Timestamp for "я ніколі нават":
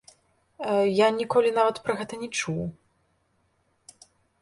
0.99-1.81